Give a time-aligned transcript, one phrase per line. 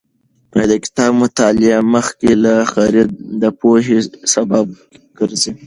[0.69, 3.09] د کتاب مطالعه مخکې له خرید
[3.41, 3.99] د پوهې
[4.33, 4.67] سبب
[5.17, 5.51] ګرځي.